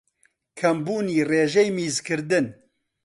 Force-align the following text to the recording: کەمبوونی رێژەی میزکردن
کەمبوونی 0.59 1.25
رێژەی 1.29 1.69
میزکردن 1.77 2.45